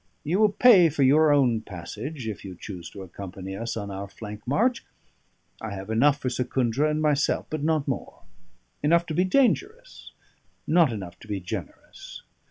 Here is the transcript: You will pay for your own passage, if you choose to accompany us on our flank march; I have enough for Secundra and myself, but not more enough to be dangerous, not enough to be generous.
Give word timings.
You 0.23 0.39
will 0.39 0.49
pay 0.51 0.89
for 0.89 1.03
your 1.03 1.31
own 1.31 1.61
passage, 1.61 2.27
if 2.27 2.43
you 2.43 2.55
choose 2.59 2.89
to 2.89 3.03
accompany 3.03 3.55
us 3.55 3.77
on 3.77 3.91
our 3.91 4.07
flank 4.07 4.47
march; 4.47 4.83
I 5.61 5.75
have 5.75 5.91
enough 5.91 6.17
for 6.17 6.27
Secundra 6.27 6.89
and 6.89 6.99
myself, 6.99 7.45
but 7.51 7.61
not 7.61 7.87
more 7.87 8.23
enough 8.81 9.05
to 9.05 9.13
be 9.13 9.25
dangerous, 9.25 10.11
not 10.65 10.91
enough 10.91 11.19
to 11.19 11.27
be 11.27 11.39
generous. 11.39 12.23